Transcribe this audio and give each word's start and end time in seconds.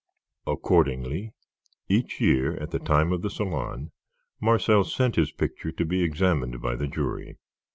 Accordingly, 0.47 1.31
each 1.87 2.19
year, 2.19 2.55
at 2.57 2.71
the 2.71 2.79
time 2.79 3.11
of 3.13 3.21
the 3.21 3.29
Salon, 3.29 3.91
Marcel 4.39 4.83
sent 4.83 5.15
his 5.15 5.31
picture 5.31 5.71
to 5.73 5.85
be 5.85 6.01
examined 6.01 6.59
by 6.59 6.75
the 6.75 6.87
jury. 6.87 7.37